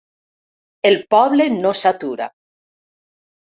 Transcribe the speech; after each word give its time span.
El 0.91 0.97
poble 1.15 1.47
no 1.59 1.77
s'atura! 1.83 2.33